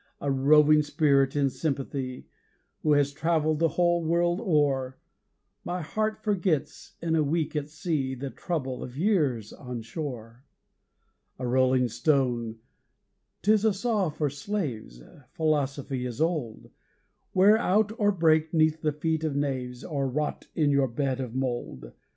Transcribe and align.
A 0.19 0.31
roving 0.31 0.81
spirit 0.81 1.35
in 1.35 1.51
sympathy, 1.51 2.27
Who 2.81 2.93
has 2.93 3.13
travelled 3.13 3.59
the 3.59 3.67
whole 3.77 4.03
world 4.03 4.41
o'er 4.41 4.97
My 5.63 5.83
heart 5.83 6.23
forgets, 6.23 6.93
in 7.03 7.15
a 7.15 7.21
week 7.21 7.55
at 7.55 7.69
sea, 7.69 8.15
The 8.15 8.31
trouble 8.31 8.81
of 8.81 8.97
years 8.97 9.53
on 9.53 9.83
shore. 9.83 10.43
A 11.37 11.45
rolling 11.47 11.87
stone! 11.87 12.57
'tis 13.43 13.63
a 13.63 13.73
saw 13.75 14.09
for 14.09 14.31
slaves 14.31 15.03
Philosophy 15.33 16.05
false 16.05 16.13
as 16.15 16.19
old 16.19 16.71
Wear 17.35 17.55
out 17.59 17.91
or 17.99 18.11
break 18.11 18.55
'neath 18.55 18.81
the 18.81 18.91
feet 18.93 19.23
of 19.23 19.35
knaves, 19.35 19.83
Or 19.83 20.09
rot 20.09 20.47
in 20.55 20.71
your 20.71 20.87
bed 20.87 21.19
of 21.19 21.35
mould! 21.35 21.91